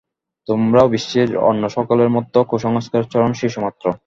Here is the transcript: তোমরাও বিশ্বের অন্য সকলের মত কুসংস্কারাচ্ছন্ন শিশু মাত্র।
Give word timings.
তোমরাও 0.47 0.87
বিশ্বের 0.87 1.29
অন্য 1.49 1.63
সকলের 1.69 2.09
মত 2.09 2.33
কুসংস্কারাচ্ছন্ন 2.49 3.33
শিশু 3.33 3.57
মাত্র। 3.61 3.85